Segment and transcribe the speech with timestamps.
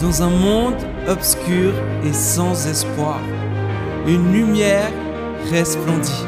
[0.00, 0.76] dans un monde
[1.08, 1.72] obscur
[2.04, 3.20] et sans espoir,
[4.06, 4.90] une lumière
[5.50, 6.24] resplendit.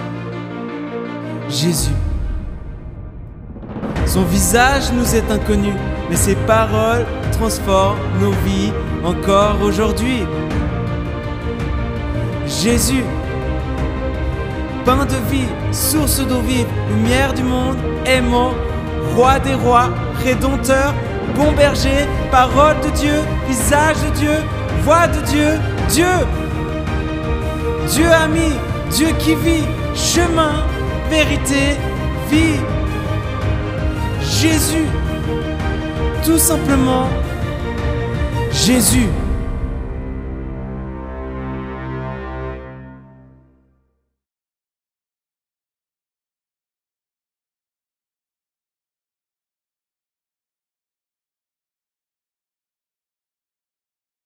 [1.48, 1.92] Jésus.
[4.06, 5.72] Son visage nous est inconnu,
[6.08, 8.72] mais ses paroles transforment nos vies
[9.04, 10.24] encore aujourd'hui.
[12.46, 13.04] Jésus,
[14.84, 17.76] pain de vie, source d'eau vive, lumière du monde,
[18.06, 18.52] aimant,
[19.14, 19.90] roi des rois,
[20.24, 20.94] rédempteur,
[21.38, 24.36] bon berger, parole de Dieu, visage de Dieu,
[24.82, 25.50] voix de Dieu,
[25.88, 26.16] Dieu.
[27.88, 28.50] Dieu ami,
[28.90, 30.64] Dieu qui vit, chemin,
[31.08, 31.76] vérité,
[32.30, 32.60] vie.
[34.20, 34.88] Jésus,
[36.24, 37.08] tout simplement
[38.52, 39.08] Jésus.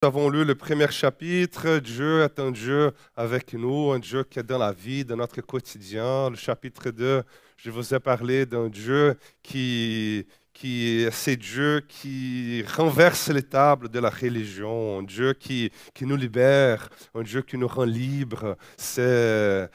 [0.03, 4.41] Nous avons lu le premier chapitre, Dieu est un Dieu avec nous, un Dieu qui
[4.41, 6.29] est dans la vie, dans notre quotidien.
[6.29, 7.23] Le chapitre 2,
[7.57, 13.99] je vous ai parlé d'un Dieu qui, qui c'est Dieu qui renverse les tables de
[13.99, 18.57] la religion, un Dieu qui, qui nous libère, un Dieu qui nous rend libres.
[18.77, 19.69] C'est,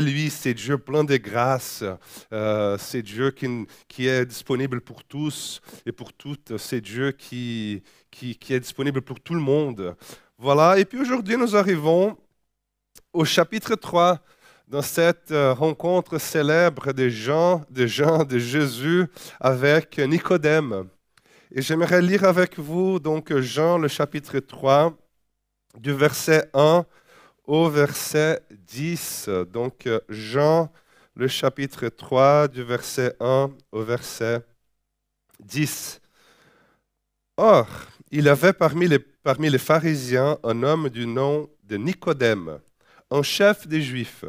[0.00, 1.84] lui, c'est Dieu plein de grâce,
[2.32, 7.82] euh, c'est Dieu qui, qui est disponible pour tous et pour toutes, c'est Dieu qui,
[8.10, 9.96] qui, qui est disponible pour tout le monde.
[10.38, 12.16] Voilà, et puis aujourd'hui nous arrivons
[13.12, 14.20] au chapitre 3
[14.68, 19.06] dans cette euh, rencontre célèbre des gens, des gens de Jésus
[19.40, 20.88] avec Nicodème.
[21.50, 24.94] Et j'aimerais lire avec vous donc Jean le chapitre 3
[25.78, 26.84] du verset 1
[27.46, 29.30] au verset 10.
[29.50, 30.70] Donc Jean
[31.14, 34.44] le chapitre 3 du verset 1 au verset
[35.40, 36.02] 10.
[37.38, 37.66] Or,
[38.10, 42.58] il avait parmi les, parmi les pharisiens un homme du nom de Nicodème,
[43.10, 44.26] un chef des Juifs.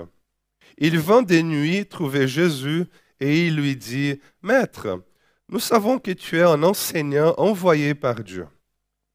[0.79, 2.85] Il vint des nuits trouver Jésus
[3.19, 5.03] et il lui dit, Maître,
[5.49, 8.47] nous savons que tu es un enseignant envoyé par Dieu,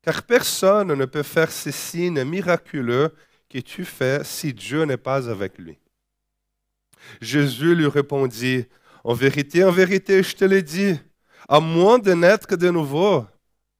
[0.03, 3.15] car personne ne peut faire ces signes miraculeux
[3.49, 5.79] que tu fais si Dieu n'est pas avec lui.
[7.23, 8.67] Jésus lui répondit,
[9.03, 10.99] En vérité, en vérité, je te l'ai dit,
[11.49, 13.27] à moins de naître de nouveau,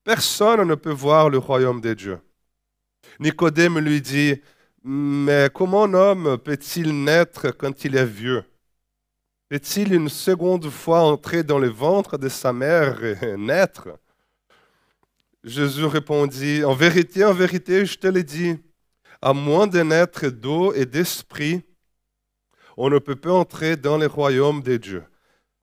[0.05, 2.19] personne ne peut voir le royaume de Dieu.
[3.21, 4.41] Nicodème lui dit,
[4.84, 8.45] mais comment un homme peut-il naître quand il est vieux?
[9.49, 13.89] Peut-il une seconde fois entrer dans le ventre de sa mère et naître?
[15.43, 18.59] Jésus répondit, En vérité, en vérité, je te l'ai dit,
[19.23, 21.62] à moins de naître d'eau et d'esprit,
[22.77, 25.05] on ne peut pas entrer dans le royaume de Dieu.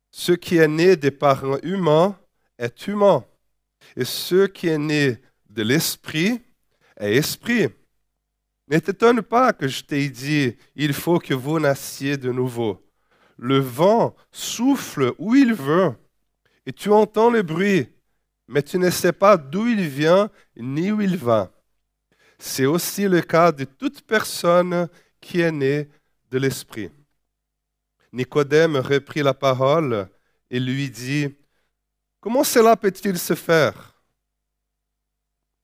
[0.09, 2.17] Ce qui est né des parents humains
[2.57, 3.23] est humain,
[3.95, 6.41] et ce qui est né de l'esprit
[6.97, 7.69] est esprit.
[8.71, 12.81] Ne t'étonne pas que je t'ai dit, il faut que vous nassiez de nouveau.
[13.35, 15.93] Le vent souffle où il veut,
[16.65, 17.89] et tu entends le bruit,
[18.47, 21.51] mais tu ne sais pas d'où il vient ni où il va.
[22.39, 24.87] C'est aussi le cas de toute personne
[25.19, 25.89] qui est née
[26.29, 26.91] de l'Esprit.
[28.13, 30.07] Nicodème reprit la parole
[30.49, 31.27] et lui dit,
[32.21, 33.90] Comment cela peut-il se faire?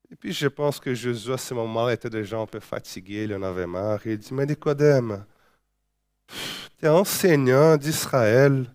[0.09, 3.35] Et puis je pense que Jésus, à ce moment-là, était déjà un peu fatigué, il
[3.35, 4.06] en avait marre.
[4.06, 5.25] Il dit, mais Nicodème,
[6.79, 8.73] tu es enseignant d'Israël.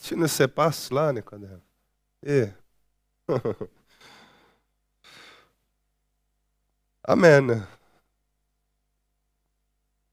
[0.00, 1.60] Tu ne sais pas cela, Nicodème.
[2.24, 2.46] Et...
[7.04, 7.66] Amen.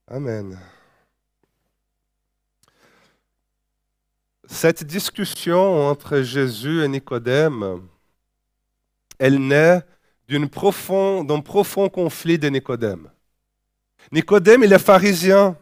[0.08, 0.58] Amen.
[4.46, 7.86] Cette discussion entre Jésus et Nicodème,
[9.20, 9.84] elle naît
[10.30, 13.10] d'un profond, profond conflit de Nicodème.
[14.12, 15.56] Nicodème, il est pharisien.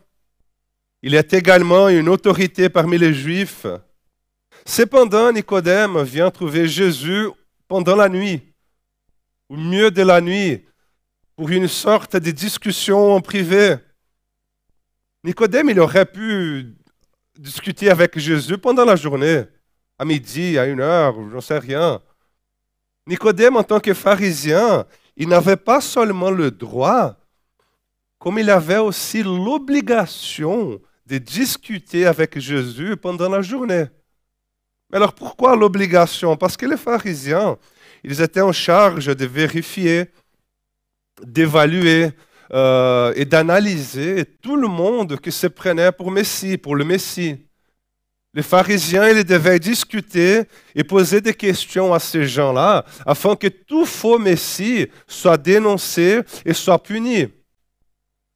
[1.02, 3.66] Il est également une autorité parmi les Juifs.
[4.66, 7.28] Cependant, Nicodème vient trouver Jésus
[7.66, 8.42] pendant la nuit,
[9.48, 10.66] au mieux de la nuit,
[11.34, 13.76] pour une sorte de discussion en privé.
[15.24, 16.74] Nicodème, il aurait pu
[17.38, 19.44] discuter avec Jésus pendant la journée,
[19.98, 22.02] à midi, à une heure, je n'en sais rien.
[23.08, 24.84] Nicodème, en tant que pharisien,
[25.16, 27.16] il n'avait pas seulement le droit,
[28.18, 33.86] comme il avait aussi l'obligation de discuter avec Jésus pendant la journée.
[34.90, 36.36] Mais alors pourquoi l'obligation?
[36.36, 37.56] Parce que les pharisiens,
[38.04, 40.10] ils étaient en charge de vérifier,
[41.22, 42.10] d'évaluer
[42.52, 47.38] euh, et d'analyser tout le monde qui se prenait pour Messie, pour le Messie.
[48.34, 50.42] Les pharisiens, ils devaient discuter
[50.74, 56.52] et poser des questions à ces gens-là afin que tout faux messie soit dénoncé et
[56.52, 57.28] soit puni.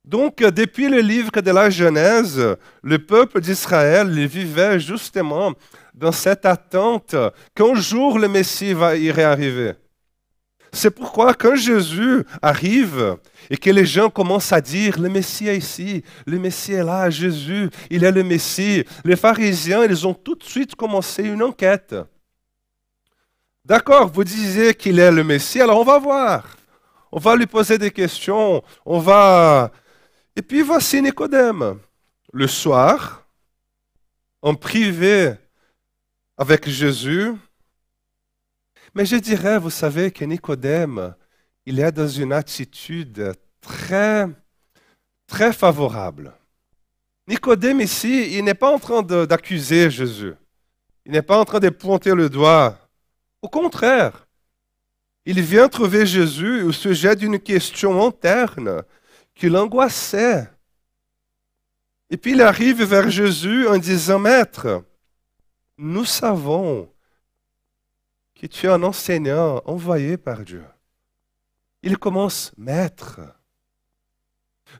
[0.04, 5.52] Donc, depuis le livre de la Genèse, le peuple d'Israël vivait justement
[5.94, 7.14] dans cette attente
[7.54, 9.74] qu'un jour le Messie va arriver.
[10.74, 13.18] C'est pourquoi quand Jésus arrive
[13.50, 17.10] et que les gens commencent à dire, le Messie est ici, le Messie est là,
[17.10, 21.94] Jésus, il est le Messie, les pharisiens, ils ont tout de suite commencé une enquête.
[23.64, 26.56] D'accord, vous disiez qu'il est le Messie, alors on va voir.
[27.12, 29.70] On va lui poser des questions, on va...
[30.34, 31.78] Et puis voici Nicodème.
[32.32, 33.26] Le soir,
[34.40, 35.34] en privé
[36.38, 37.34] avec Jésus,
[38.94, 41.14] mais je dirais, vous savez, que Nicodème,
[41.66, 44.28] il est dans une attitude très,
[45.26, 46.34] très favorable.
[47.26, 50.34] Nicodème ici, il n'est pas en train d'accuser Jésus.
[51.06, 52.78] Il n'est pas en train de pointer le doigt.
[53.40, 54.26] Au contraire,
[55.24, 58.82] il vient trouver Jésus au sujet d'une question interne
[59.34, 60.48] qui l'angoissait.
[62.10, 64.84] Et puis il arrive vers Jésus en disant, Maître,
[65.78, 66.91] nous savons
[68.42, 70.64] que tu es un enseignant envoyé par Dieu.
[71.80, 73.20] Il commence, Maître,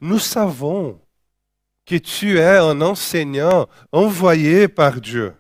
[0.01, 1.01] nous savons
[1.87, 5.33] que tu es un enseignant envoyé par Dieu.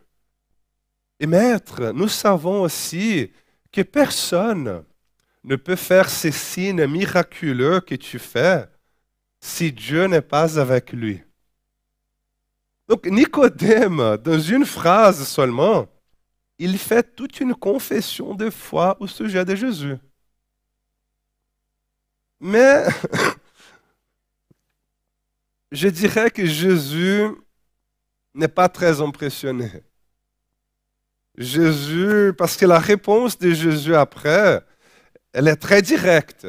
[1.18, 3.32] Et Maître, nous savons aussi
[3.72, 4.84] que personne
[5.42, 8.68] ne peut faire ces signes miraculeux que tu fais
[9.40, 11.20] si Dieu n'est pas avec lui.
[12.86, 15.88] Donc Nicodème, dans une phrase seulement,
[16.62, 19.96] il fait toute une confession de foi au sujet de Jésus.
[22.38, 22.84] Mais
[25.72, 27.26] je dirais que Jésus
[28.32, 29.70] n'est pas très impressionné.
[31.36, 34.64] Jésus, parce que la réponse de Jésus après,
[35.32, 36.46] elle est très directe.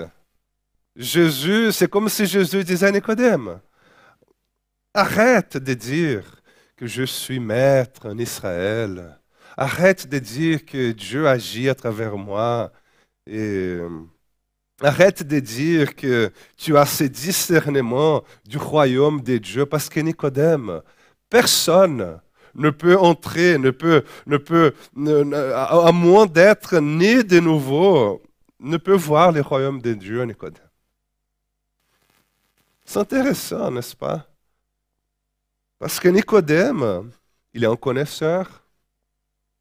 [0.96, 3.60] Jésus, c'est comme si Jésus disait à Nicodème,
[4.94, 6.42] arrête de dire
[6.76, 9.20] que je suis maître en Israël.
[9.58, 12.72] Arrête de dire que Dieu agit à travers moi.
[13.30, 13.90] Euh,
[14.82, 19.66] arrête de dire que tu as ce discernement du royaume de Dieu.
[19.66, 20.82] Parce que Nicodème,
[21.30, 22.20] personne
[22.56, 28.22] ne peut entrer, ne peut, ne peut, à moins d'être né de nouveau,
[28.60, 30.70] ne peut voir le royaume de Dieu, Nicodème.
[32.86, 34.28] C'est intéressant, n'est-ce pas?
[35.80, 37.12] Parce que Nicodème,
[37.54, 38.63] il est un connaisseur,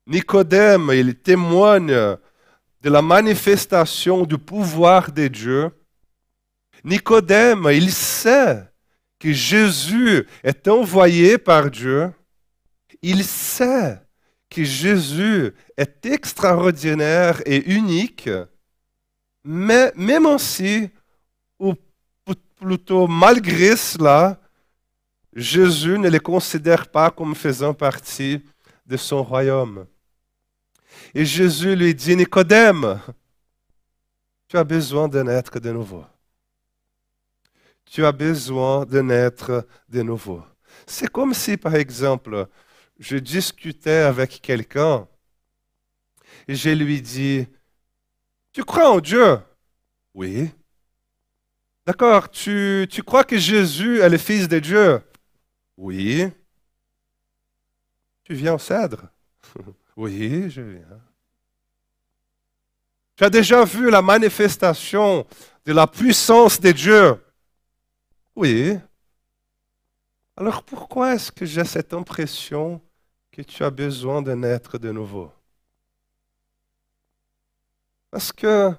[0.06, 2.16] Nicodème, il témoigne
[2.82, 5.70] de la manifestation du pouvoir de Dieu.
[6.84, 8.64] Nicodème, il sait
[9.18, 12.12] que Jésus est envoyé par Dieu.
[13.00, 14.00] Il sait
[14.50, 18.28] que Jésus est extraordinaire et unique,
[19.44, 20.90] mais même ainsi,
[21.60, 21.74] ou
[22.56, 24.40] plutôt malgré cela,
[25.34, 28.42] Jésus ne les considère pas comme faisant partie
[28.86, 29.86] de son royaume.
[31.14, 33.00] Et Jésus lui dit, Nicodème,
[34.48, 36.04] tu as besoin de naître de nouveau.
[37.84, 40.42] Tu as besoin de naître de nouveau.
[40.86, 42.46] C'est comme si, par exemple,
[42.98, 45.06] je discutais avec quelqu'un
[46.48, 47.46] et je lui dis,
[48.52, 49.38] tu crois en Dieu?
[50.14, 50.50] Oui.
[51.86, 55.02] D'accord, tu, tu crois que Jésus est le Fils de Dieu?
[55.76, 56.28] Oui.
[58.24, 59.08] Tu viens au cèdre?
[59.94, 61.00] Oui, je viens.
[63.14, 65.26] Tu as déjà vu la manifestation
[65.66, 67.22] de la puissance de Dieu
[68.34, 68.78] Oui.
[70.34, 72.80] Alors pourquoi est-ce que j'ai cette impression
[73.30, 75.30] que tu as besoin de naître de nouveau?
[78.10, 78.72] Parce que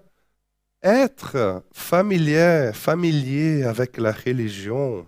[0.81, 5.07] être familier, familier avec la religion,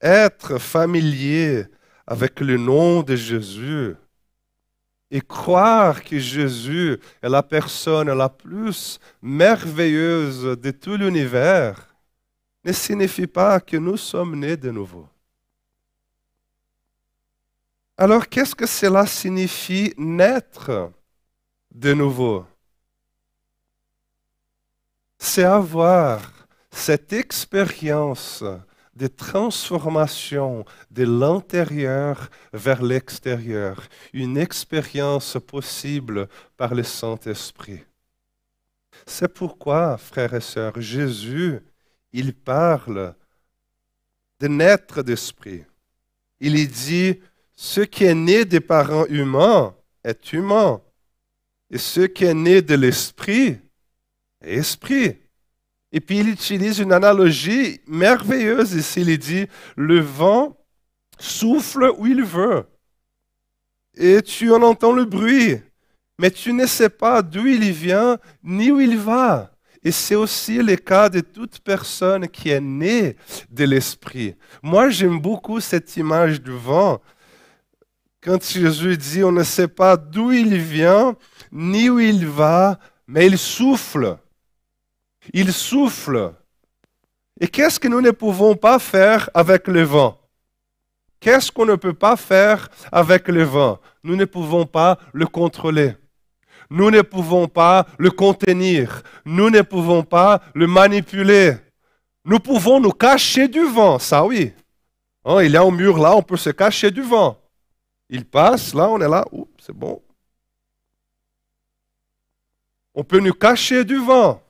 [0.00, 1.66] être familier
[2.06, 3.94] avec le nom de Jésus,
[5.10, 11.94] et croire que Jésus est la personne la plus merveilleuse de tout l'univers
[12.64, 15.08] ne signifie pas que nous sommes nés de nouveau.
[17.96, 20.90] Alors qu'est-ce que cela signifie naître
[21.72, 22.44] de nouveau?
[25.18, 26.32] C'est avoir
[26.70, 28.42] cette expérience
[28.96, 33.82] de transformation de l'intérieur vers l'extérieur,
[34.12, 37.82] une expérience possible par le Saint-Esprit.
[39.06, 41.60] C'est pourquoi, frères et sœurs, Jésus,
[42.12, 43.14] il parle
[44.40, 45.64] de naître d'esprit.
[46.40, 47.20] Il dit,
[47.56, 50.80] ce qui est né des parents humains est humain.
[51.70, 53.58] Et ce qui est né de l'esprit
[54.40, 55.18] est esprit.
[55.94, 59.02] Et puis il utilise une analogie merveilleuse ici.
[59.02, 59.46] Il dit,
[59.76, 60.56] le vent
[61.20, 62.64] souffle où il veut.
[63.96, 65.60] Et tu en entends le bruit,
[66.18, 69.52] mais tu ne sais pas d'où il vient ni où il va.
[69.84, 73.16] Et c'est aussi le cas de toute personne qui est née
[73.50, 74.34] de l'Esprit.
[74.64, 77.00] Moi, j'aime beaucoup cette image du vent.
[78.20, 81.14] Quand Jésus dit, on ne sait pas d'où il vient,
[81.52, 84.18] ni où il va, mais il souffle.
[85.32, 86.34] Il souffle.
[87.40, 90.20] Et qu'est-ce que nous ne pouvons pas faire avec le vent?
[91.20, 93.80] Qu'est-ce qu'on ne peut pas faire avec le vent?
[94.02, 95.96] Nous ne pouvons pas le contrôler.
[96.70, 99.02] Nous ne pouvons pas le contenir.
[99.24, 101.56] Nous ne pouvons pas le manipuler.
[102.24, 104.52] Nous pouvons nous cacher du vent, ça oui.
[105.24, 107.38] Hein, il y a un mur là, on peut se cacher du vent.
[108.10, 109.24] Il passe, là, on est là,
[109.58, 110.02] c'est bon.
[112.94, 114.43] On peut nous cacher du vent.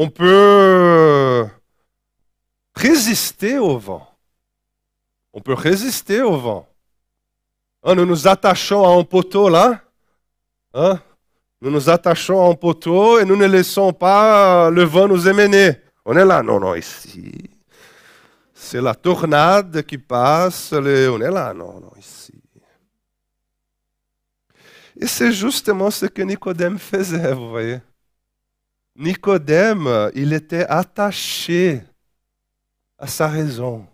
[0.00, 1.44] On peut
[2.76, 4.08] résister au vent.
[5.32, 6.68] On peut résister au vent.
[7.82, 9.82] Hein, nous nous attachons à un poteau là.
[10.72, 11.00] Hein?
[11.60, 15.80] Nous nous attachons à un poteau et nous ne laissons pas le vent nous émener.
[16.04, 17.32] On est là, non, non, ici.
[18.54, 22.40] C'est la tornade qui passe, on est là, non, non, ici.
[25.00, 27.80] Et c'est justement ce que Nicodème faisait, vous voyez.
[28.98, 31.80] Nicodème, il était attaché
[32.98, 33.86] à sa raison.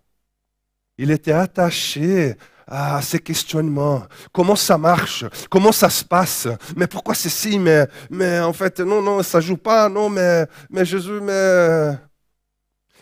[0.96, 2.34] Il était attaché
[2.66, 4.04] à ces questionnements.
[4.32, 5.26] Comment ça marche?
[5.50, 6.48] Comment ça se passe?
[6.74, 9.90] Mais pourquoi c'est si mais, mais en fait, non, non, ça joue pas.
[9.90, 11.98] Non, mais, mais Jésus, mais...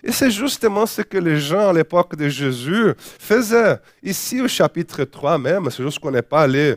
[0.02, 3.78] Et c'est justement ce que les gens à l'époque de Jésus faisaient.
[4.02, 6.74] Ici au chapitre 3 même, c'est juste qu'on n'est pas allé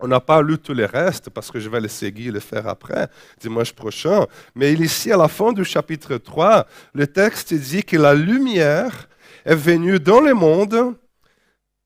[0.00, 2.66] on n'a pas lu tout le reste parce que je vais laisser Guy le faire
[2.66, 3.08] après,
[3.40, 4.26] dimanche prochain.
[4.54, 9.08] Mais ici, à la fin du chapitre 3, le texte dit que la lumière
[9.44, 10.94] est venue dans le monde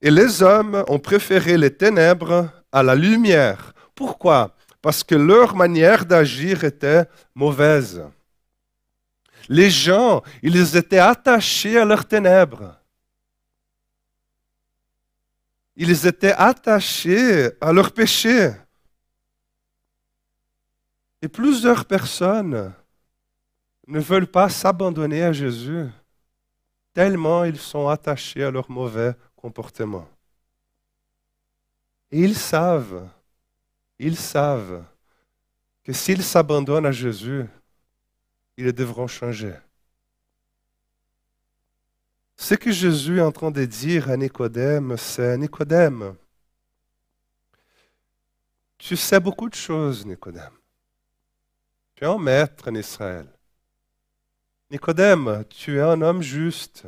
[0.00, 3.72] et les hommes ont préféré les ténèbres à la lumière.
[3.94, 4.54] Pourquoi?
[4.82, 7.04] Parce que leur manière d'agir était
[7.34, 8.02] mauvaise.
[9.48, 12.74] Les gens, ils étaient attachés à leurs ténèbres.
[15.76, 18.52] Ils étaient attachés à leur péché.
[21.20, 22.72] Et plusieurs personnes
[23.86, 25.86] ne veulent pas s'abandonner à Jésus,
[26.92, 30.08] tellement ils sont attachés à leur mauvais comportement.
[32.10, 33.08] Et ils savent,
[33.98, 34.84] ils savent
[35.82, 37.44] que s'ils s'abandonnent à Jésus,
[38.56, 39.54] ils devront changer.
[42.44, 46.14] Ce que Jésus est en train de dire à Nicodème, c'est Nicodème,
[48.76, 50.52] tu sais beaucoup de choses, Nicodème.
[51.94, 53.26] Tu es un maître en Israël.
[54.70, 56.86] Nicodème, tu es un homme juste.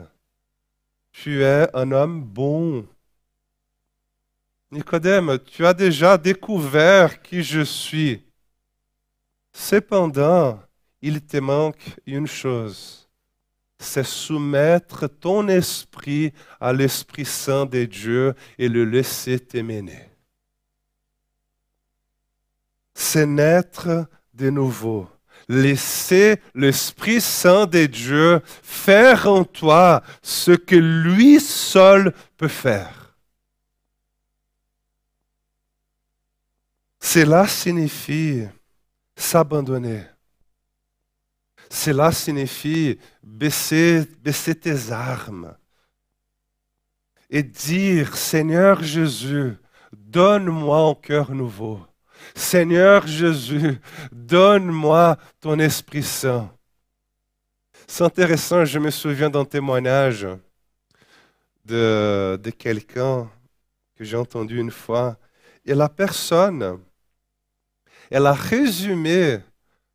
[1.10, 2.86] Tu es un homme bon.
[4.70, 8.22] Nicodème, tu as déjà découvert qui je suis.
[9.54, 10.60] Cependant,
[11.00, 13.05] il te manque une chose,
[13.78, 20.10] c'est soumettre ton esprit à l'Esprit Saint de Dieu et le laisser t'émener.
[22.94, 25.08] C'est naître de nouveau.
[25.48, 33.14] Laissez l'Esprit Saint de Dieu faire en toi ce que lui seul peut faire.
[36.98, 38.46] Cela signifie
[39.14, 40.02] s'abandonner.
[41.70, 44.06] Cela signifie baisser,
[44.60, 45.56] tes armes
[47.28, 49.54] et dire, Seigneur Jésus,
[49.92, 51.80] donne-moi un cœur nouveau.
[52.34, 53.78] Seigneur Jésus,
[54.12, 56.50] donne-moi ton Esprit Saint.
[57.86, 60.26] C'est intéressant, je me souviens d'un témoignage
[61.64, 63.30] de, de quelqu'un
[63.96, 65.18] que j'ai entendu une fois.
[65.64, 66.80] Et la personne,
[68.10, 69.40] elle a résumé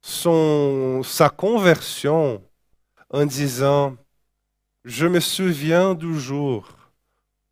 [0.01, 2.43] son, sa conversion
[3.09, 3.95] en disant,
[4.83, 6.67] je me souviens du jour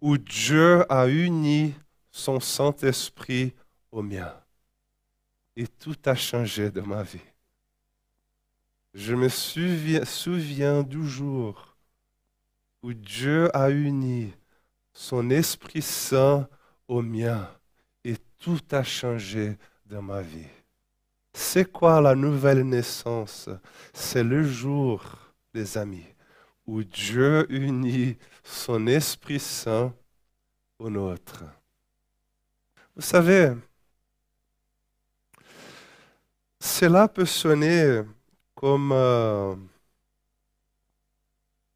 [0.01, 1.73] où Dieu a uni
[2.11, 3.53] son Saint-Esprit
[3.91, 4.33] au mien
[5.55, 7.19] et tout a changé dans ma vie.
[8.93, 11.77] Je me souviens, du jour
[12.81, 14.33] où Dieu a uni
[14.93, 16.47] son Esprit Saint
[16.87, 17.47] au mien
[18.03, 20.47] et tout a changé dans ma vie.
[21.41, 23.49] C'est quoi la nouvelle naissance?
[23.93, 25.01] C'est le jour,
[25.53, 26.05] les amis,
[26.67, 29.93] où Dieu unit son Esprit Saint
[30.77, 31.45] au nôtre.
[32.93, 33.53] Vous savez,
[36.59, 38.01] cela peut sonner
[38.53, 39.55] comme, euh,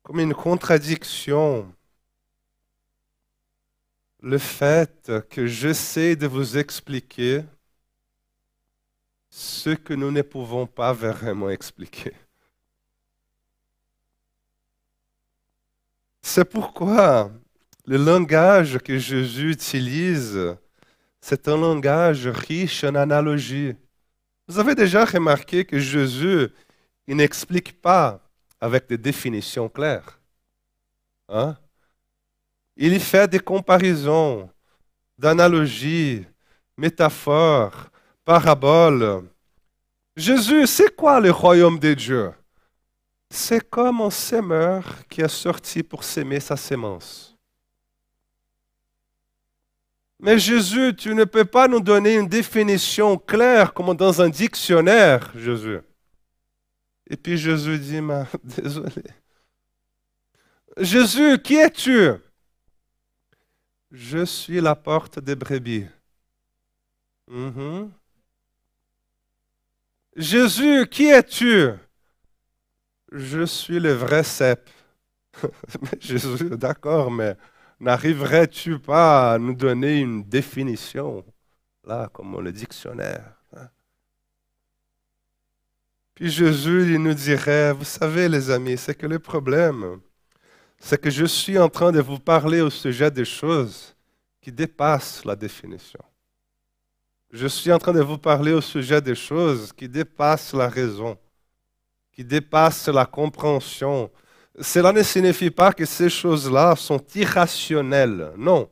[0.03, 1.74] comme une contradiction.
[4.20, 7.46] Le fait que j'essaie de vous expliquer
[9.35, 12.13] ce que nous ne pouvons pas vraiment expliquer.
[16.21, 17.31] C'est pourquoi
[17.87, 20.55] le langage que Jésus utilise,
[21.19, 23.73] c'est un langage riche en analogies.
[24.47, 26.49] Vous avez déjà remarqué que Jésus
[27.07, 28.21] il n'explique pas
[28.61, 30.19] avec des définitions claires.
[31.27, 31.57] Hein?
[32.77, 34.47] Il fait des comparaisons,
[35.17, 36.23] d'analogies,
[36.77, 37.89] métaphores,
[38.25, 39.27] paraboles.
[40.15, 42.32] Jésus, c'est quoi le royaume de Dieu
[43.30, 47.36] C'est comme un semeur qui est sorti pour s'aimer sa sémence.
[50.20, 55.32] Mais Jésus, tu ne peux pas nous donner une définition claire comme dans un dictionnaire,
[55.38, 55.80] Jésus.
[57.10, 59.03] Et puis Jésus dit, mais, désolé.
[60.77, 62.12] Jésus, qui es-tu?
[63.92, 65.88] Je suis la porte des brebis.
[67.27, 67.92] Mhm.
[70.15, 71.72] Jésus, qui es-tu?
[73.12, 74.70] Je suis le vrai cep.
[76.00, 77.36] Jésus, d'accord, mais
[77.79, 81.25] n'arriverais-tu pas à nous donner une définition,
[81.84, 83.70] là, comme le dictionnaire hein?
[86.13, 90.00] Puis Jésus, il nous dirait, vous savez les amis, c'est que le problème,
[90.77, 93.96] c'est que je suis en train de vous parler au sujet des choses
[94.41, 96.03] qui dépassent la définition.
[97.33, 101.17] Je suis en train de vous parler au sujet des choses qui dépassent la raison,
[102.11, 104.11] qui dépassent la compréhension.
[104.61, 108.33] Cela ne signifie pas que ces choses-là sont irrationnelles.
[108.37, 108.69] Non.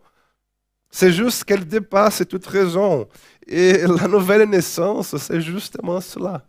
[0.91, 3.09] C'est juste qu'elles dépassent toute raison.
[3.47, 6.45] Et la nouvelle naissance, c'est justement cela.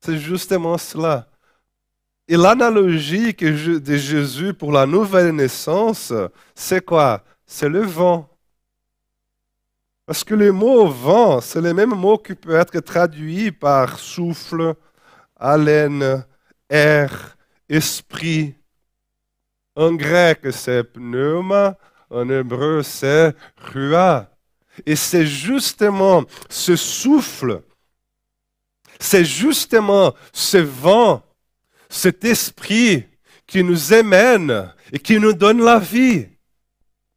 [0.00, 1.28] C'est justement cela.
[2.26, 6.14] Et l'analogie de Jésus pour la nouvelle naissance,
[6.54, 7.22] c'est quoi?
[7.44, 8.31] C'est le vent.
[10.12, 14.74] Parce que le mot vent, c'est le même mot qui peut être traduit par souffle,
[15.40, 16.26] haleine,
[16.68, 17.34] air,
[17.66, 18.54] esprit.
[19.74, 21.78] En grec, c'est pneuma,
[22.10, 24.28] en hébreu, c'est rua.
[24.84, 27.62] Et c'est justement ce souffle
[29.00, 31.22] c'est justement ce vent,
[31.88, 33.06] cet esprit
[33.46, 36.26] qui nous émène et qui nous donne la vie.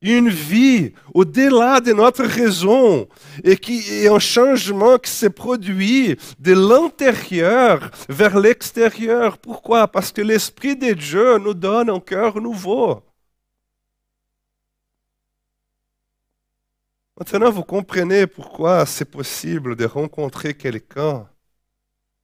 [0.07, 3.07] Une vie au-delà de notre raison
[3.43, 9.39] et qui est un changement qui se produit de l'intérieur vers l'extérieur.
[9.39, 9.87] Pourquoi?
[9.87, 13.01] Parce que l'Esprit de Dieu nous donne un cœur nouveau.
[17.17, 21.27] Maintenant, vous comprenez pourquoi c'est possible de rencontrer quelqu'un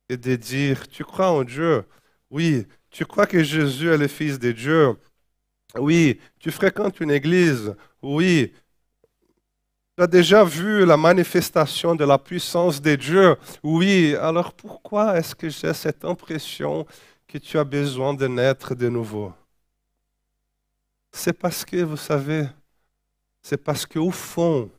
[0.08, 1.84] et de dire, tu crois en Dieu?
[2.30, 2.68] Oui.
[2.92, 4.98] Tu crois que Jésus est le Fils de Dieu?
[5.78, 6.20] Oui.
[6.40, 8.54] Tu fréquentes une église Oui.
[9.98, 14.16] Tu as déjà vu la manifestation de la puissance de Dieu Oui.
[14.16, 16.86] Alors pourquoi est-ce que j'ai cette impression
[17.28, 19.34] que tu as besoin de naître de nouveau?
[21.12, 22.48] C'est parce que, vous savez,
[23.42, 24.70] c'est parce qu'au fond,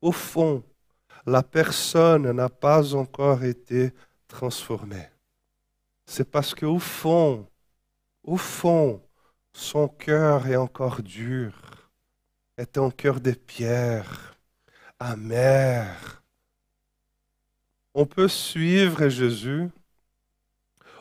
[0.00, 0.62] au fond,
[1.26, 3.92] la personne n'a pas encore été
[4.26, 5.08] transformé.
[6.06, 7.46] C'est parce qu'au fond,
[8.24, 9.02] au fond,
[9.52, 11.52] son cœur est encore dur,
[12.56, 14.36] est un cœur de pierre,
[14.98, 16.22] amer.
[17.94, 19.68] On peut suivre Jésus,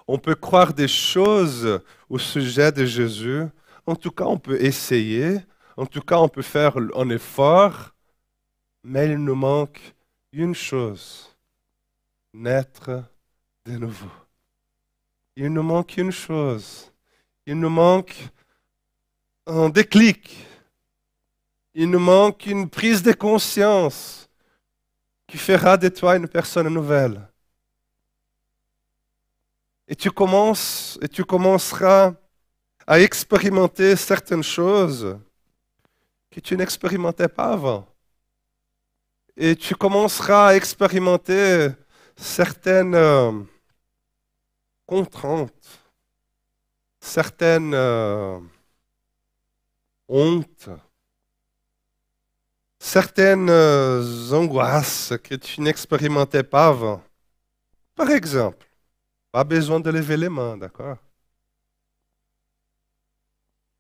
[0.08, 3.46] on peut croire des choses au sujet de Jésus,
[3.86, 5.38] en tout cas on peut essayer,
[5.76, 7.94] en tout cas on peut faire un effort,
[8.84, 9.96] mais il nous manque
[10.32, 11.36] une chose,
[12.34, 13.04] naître
[13.66, 14.12] de nouveau.
[15.36, 16.92] Il nous manque une chose.
[17.46, 18.16] Il nous manque
[19.48, 20.46] un déclic.
[21.74, 24.30] Il nous manque une prise de conscience
[25.28, 27.28] qui fera de toi une personne nouvelle.
[29.88, 32.14] Et tu commences, et tu commenceras
[32.86, 35.18] à expérimenter certaines choses
[36.32, 37.88] que tu n'expérimentais pas avant.
[39.36, 41.70] Et tu commenceras à expérimenter
[42.16, 43.32] certaines euh,
[44.86, 45.80] contraintes,
[47.00, 48.40] certaines euh,
[50.08, 50.70] hontes,
[52.80, 57.02] certaines euh, angoisses que tu n'expérimentais pas avant.
[57.96, 58.68] Par exemple,
[59.32, 60.98] pas besoin de lever les mains, d'accord?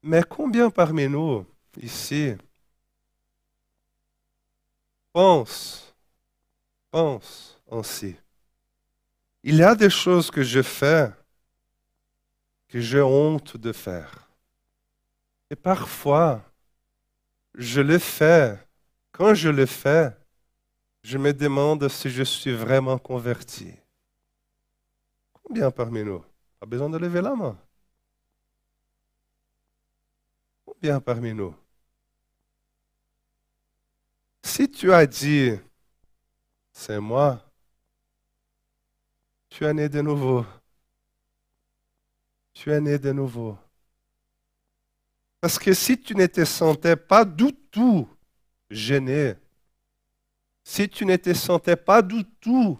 [0.03, 1.45] Mais combien parmi nous
[1.81, 2.33] ici,
[5.11, 5.93] pense,
[6.91, 8.15] pense ainsi.
[9.43, 11.11] Il y a des choses que je fais
[12.67, 14.26] que j'ai honte de faire.
[15.49, 16.43] Et parfois,
[17.53, 18.57] je le fais.
[19.11, 20.15] Quand je le fais,
[21.03, 23.73] je me demande si je suis vraiment converti.
[25.33, 26.23] Combien parmi nous
[26.61, 27.57] a besoin de lever la main?
[30.65, 31.55] Combien parmi nous?
[34.43, 35.51] Si tu as dit,
[36.71, 37.41] c'est moi,
[39.49, 40.45] tu es né de nouveau.
[42.53, 43.57] Tu es né de nouveau.
[45.47, 48.05] Parce que si tu ne te sentais pas du tout
[48.69, 49.35] gêné,
[50.61, 52.77] si tu ne te sentais pas du tout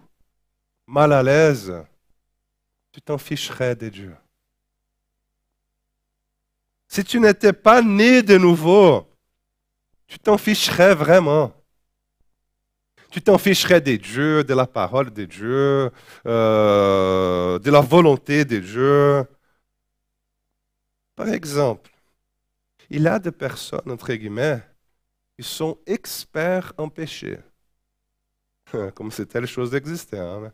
[0.86, 1.82] mal à l'aise,
[2.92, 4.14] tu t'en ficherais de Dieu.
[6.88, 9.08] Si tu n'étais pas né de nouveau,
[10.06, 11.54] tu t'en ficherais vraiment.
[13.10, 15.90] Tu t'en ficherais des dieux, de la parole de Dieu,
[16.26, 19.24] euh, de la volonté de Dieu.
[21.16, 21.90] Par exemple,
[22.90, 24.62] il y a des personnes, entre guillemets,
[25.36, 27.38] qui sont experts en péché.
[28.94, 30.18] Comme si telle chose existait.
[30.18, 30.52] Hein.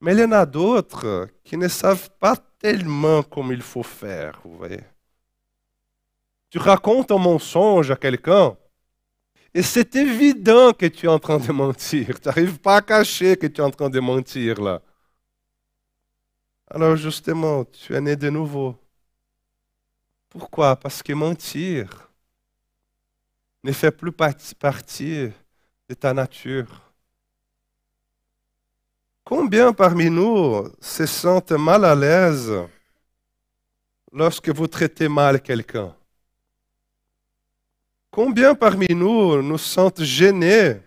[0.00, 4.40] Mais il y en a d'autres qui ne savent pas tellement comme il faut faire,
[4.44, 4.80] vous voyez.
[6.50, 8.56] Tu racontes un mensonge à quelqu'un,
[9.54, 12.20] et c'est évident que tu es en train de mentir.
[12.20, 14.82] Tu n'arrives pas à cacher que tu es en train de mentir là.
[16.68, 18.76] Alors justement, tu es né de nouveau.
[20.32, 20.76] Pourquoi?
[20.76, 22.08] Parce que mentir
[23.62, 25.30] ne fait plus partie
[25.86, 26.80] de ta nature.
[29.22, 32.50] Combien parmi nous se sentent mal à l'aise
[34.10, 35.94] lorsque vous traitez mal quelqu'un?
[38.10, 40.80] Combien parmi nous nous sentent gênés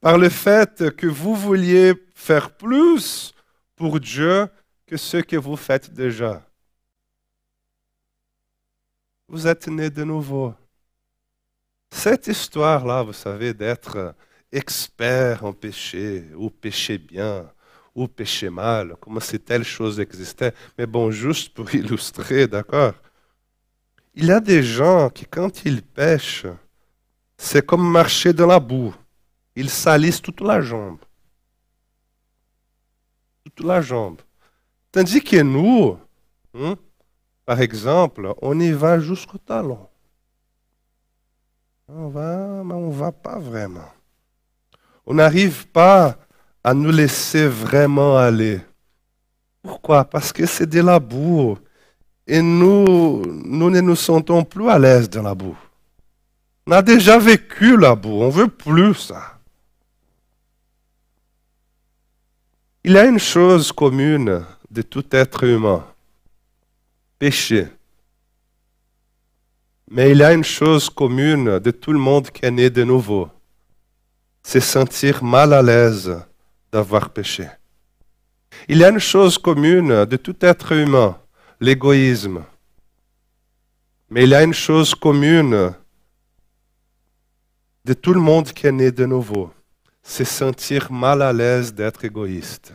[0.00, 3.34] par le fait que vous vouliez faire plus
[3.74, 4.46] pour Dieu
[4.86, 6.40] que ce que vous faites déjà?
[9.32, 10.52] Vous êtes né de nouveau.
[11.90, 14.14] Cette histoire-là, vous savez, d'être
[14.52, 17.50] expert en péché, ou péché bien,
[17.94, 20.52] ou péché mal, comme si telle chose existait.
[20.76, 22.92] Mais bon, juste pour illustrer, d'accord?
[24.14, 26.46] Il y a des gens qui, quand ils pêchent,
[27.38, 28.94] c'est comme marcher dans la boue.
[29.56, 30.98] Ils salissent toute la jambe.
[33.44, 34.20] Toute la jambe.
[34.90, 35.96] Tandis que nous,
[36.52, 36.76] hein,
[37.44, 39.88] par exemple, on y va jusqu'au talon.
[41.88, 43.90] On va, mais on ne va pas vraiment.
[45.04, 46.16] On n'arrive pas
[46.62, 48.60] à nous laisser vraiment aller.
[49.62, 50.04] Pourquoi?
[50.04, 51.58] Parce que c'est de la boue
[52.26, 55.58] et nous, nous ne nous sentons plus à l'aise dans la boue.
[56.66, 59.38] On a déjà vécu la boue, on ne veut plus ça.
[62.84, 65.84] Il y a une chose commune de tout être humain,
[67.22, 67.68] péché.
[69.88, 72.82] Mais il y a une chose commune de tout le monde qui est né de
[72.82, 73.28] nouveau,
[74.42, 76.20] c'est sentir mal à l'aise
[76.72, 77.46] d'avoir péché.
[78.66, 81.16] Il y a une chose commune de tout être humain,
[81.60, 82.42] l'égoïsme.
[84.10, 85.72] Mais il y a une chose commune
[87.84, 89.52] de tout le monde qui est né de nouveau,
[90.02, 92.74] c'est sentir mal à l'aise d'être égoïste.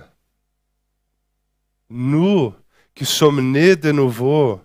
[1.89, 2.53] Nous
[2.97, 4.59] qui sommes nés de nouveau,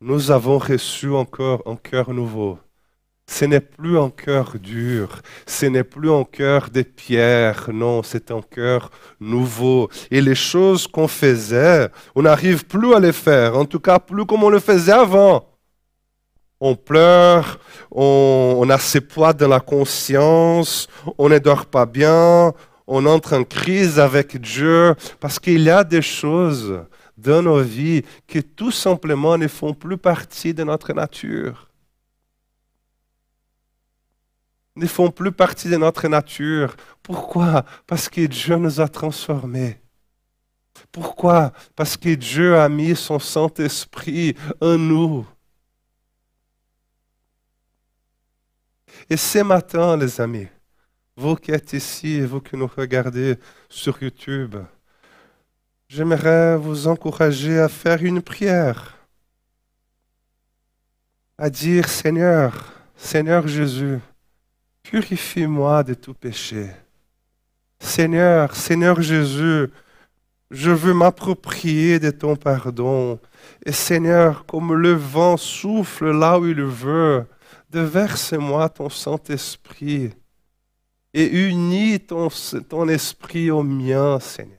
[0.00, 2.58] nous avons reçu encore un cœur nouveau.
[3.30, 8.32] Ce n'est plus un cœur dur, ce n'est plus un cœur de pierre, non, c'est
[8.32, 9.88] un cœur nouveau.
[10.10, 14.26] Et les choses qu'on faisait, on n'arrive plus à les faire, en tout cas plus
[14.26, 15.48] comme on le faisait avant.
[16.58, 17.60] On pleure,
[17.92, 22.52] on, a ses poids dans la conscience, on ne dort pas bien,
[22.88, 26.80] on entre en crise avec Dieu, parce qu'il y a des choses
[27.18, 31.68] dans nos vies qui tout simplement ne font plus partie de notre nature.
[34.78, 36.76] ne font plus partie de notre nature.
[37.02, 37.64] Pourquoi?
[37.86, 39.80] Parce que Dieu nous a transformés.
[40.92, 41.52] Pourquoi?
[41.74, 45.26] Parce que Dieu a mis son Saint-Esprit en nous.
[49.10, 50.48] Et ce matin, les amis,
[51.16, 53.36] vous qui êtes ici et vous qui nous regardez
[53.68, 54.56] sur YouTube,
[55.88, 58.96] j'aimerais vous encourager à faire une prière,
[61.38, 63.98] à dire Seigneur, Seigneur Jésus,
[64.82, 66.66] Purifie-moi de tout péché.
[67.78, 69.68] Seigneur, Seigneur Jésus,
[70.50, 73.20] Je veux m'approprier de ton pardon.
[73.66, 77.26] Et Seigneur, comme le vent souffle là où il veut,
[77.68, 80.10] déverse-moi ton Saint-Esprit
[81.12, 82.28] et unis ton,
[82.66, 84.57] ton esprit au mien, Seigneur.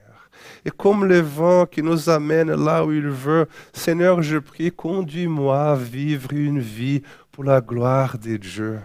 [0.65, 5.71] Et comme le vent qui nous amène là où il veut, Seigneur, je prie, conduis-moi
[5.71, 8.79] à vivre une vie pour la gloire de Dieu.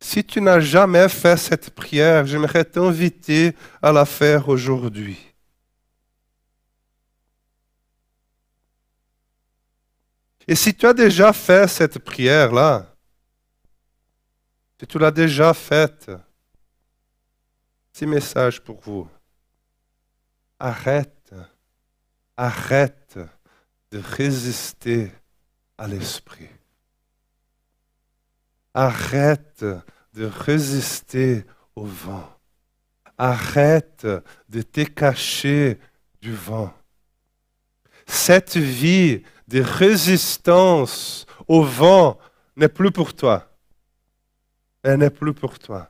[0.00, 5.32] Si tu n'as jamais fait cette prière, j'aimerais t'inviter à la faire aujourd'hui.
[10.48, 12.92] Et si tu as déjà fait cette prière-là,
[14.80, 16.10] si tu l'as déjà faite,
[18.02, 19.08] petit message pour vous.
[20.58, 21.32] Arrête,
[22.36, 23.16] arrête
[23.92, 25.12] de résister
[25.78, 26.48] à l'esprit.
[28.74, 29.64] Arrête
[30.14, 31.44] de résister
[31.76, 32.28] au vent.
[33.18, 34.04] Arrête
[34.48, 35.78] de te cacher
[36.20, 36.74] du vent.
[38.06, 42.18] Cette vie de résistance au vent
[42.56, 43.48] n'est plus pour toi.
[44.82, 45.88] Elle n'est plus pour toi.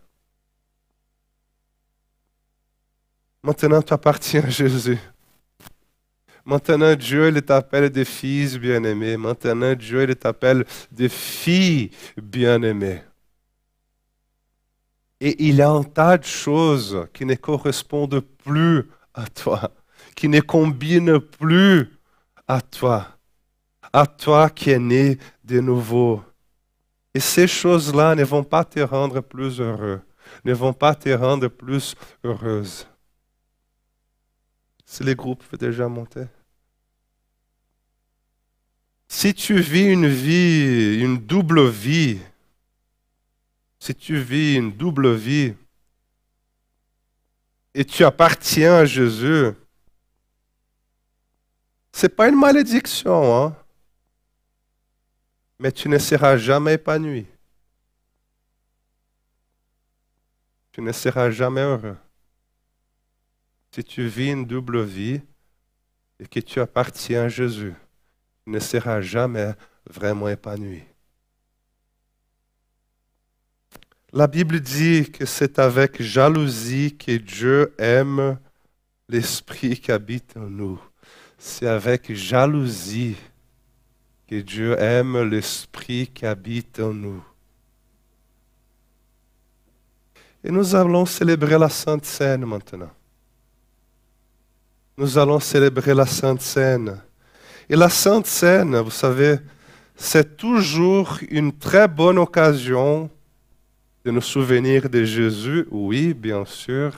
[3.42, 4.98] Maintenant, tu appartiens à Jésus.
[6.44, 9.16] Maintenant, Dieu, il t'appelle des fils bien-aimés.
[9.16, 13.02] Maintenant, Dieu, il t'appelle des filles bien-aimées.
[15.20, 19.70] Et il y a un tas de choses qui ne correspondent plus à toi,
[20.16, 21.90] qui ne combinent plus
[22.48, 23.06] à toi,
[23.92, 26.22] à toi qui es né de nouveau.
[27.14, 30.00] Et ces choses-là ne vont pas te rendre plus heureux,
[30.44, 32.86] ne vont pas te rendre plus heureuse.
[34.92, 36.26] Si les groupes peuvent déjà monter.
[39.08, 42.20] Si tu vis une vie, une double vie,
[43.78, 45.54] si tu vis une double vie
[47.72, 49.52] et tu appartiens à Jésus,
[51.94, 53.56] ce n'est pas une malédiction, hein?
[55.58, 57.26] mais tu ne seras jamais épanoui.
[60.70, 61.96] Tu ne seras jamais heureux.
[63.74, 65.22] Si tu vis une double vie
[66.20, 67.72] et que tu appartiens à Jésus,
[68.44, 69.54] tu ne seras jamais
[69.88, 70.82] vraiment épanoui.
[74.12, 78.38] La Bible dit que c'est avec jalousie que Dieu aime
[79.08, 80.78] l'esprit qui habite en nous.
[81.38, 83.16] C'est avec jalousie
[84.26, 87.24] que Dieu aime l'esprit qui habite en nous.
[90.44, 92.90] Et nous allons célébrer la Sainte Seine maintenant.
[94.96, 97.00] Nous allons célébrer la Sainte Seine.
[97.68, 99.38] Et la Sainte Seine, vous savez,
[99.96, 103.08] c'est toujours une très bonne occasion
[104.04, 106.92] de nous souvenir de Jésus, oui, bien sûr,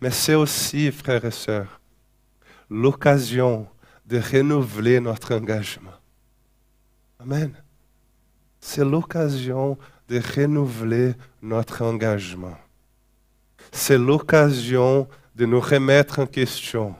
[0.00, 1.80] mais c'est aussi, frères et sœurs,
[2.68, 3.66] l'occasion
[4.04, 5.92] de renouveler notre engagement.
[7.20, 7.54] Amen.
[8.60, 12.58] C'est l'occasion de renouveler notre engagement.
[13.70, 16.94] C'est l'occasion de nous remettre en question.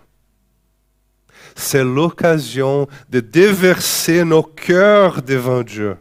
[1.54, 5.96] C'est l'occasion de déverser nos cœurs devant Dieu.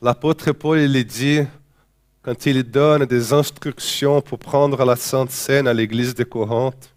[0.00, 1.40] L'apôtre Paul, il dit,
[2.22, 6.92] quand il donne des instructions pour prendre la Sainte Seine à l'église de Corinthe,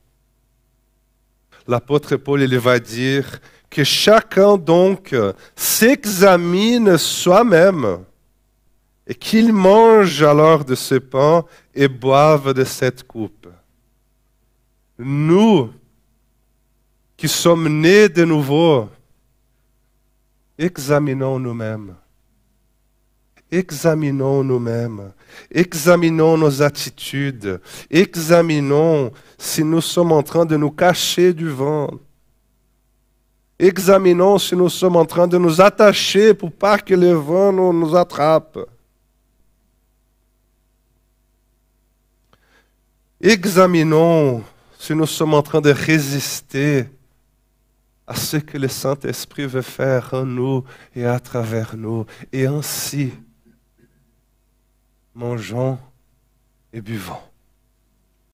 [1.67, 5.15] l'apôtre Paul, il va dire que chacun donc
[5.55, 7.99] s'examine soi-même
[9.07, 13.47] et qu'il mange alors de ce pain et boive de cette coupe.
[14.97, 15.71] Nous,
[17.17, 18.89] qui sommes nés de nouveau,
[20.57, 21.95] examinons nous-mêmes
[23.51, 25.13] examinons nous-mêmes,
[25.51, 31.91] examinons nos attitudes, examinons si nous sommes en train de nous cacher du vent.
[33.57, 37.71] Examinons si nous sommes en train de nous attacher pour pas que le vent nous,
[37.71, 38.59] nous attrape.
[43.21, 44.43] Examinons
[44.77, 46.87] si nous sommes en train de résister
[48.07, 50.63] à ce que le Saint-Esprit veut faire en nous
[50.95, 52.05] et à travers nous.
[52.31, 53.13] Et ainsi,
[55.13, 55.79] mangeons
[56.71, 57.34] et buvons.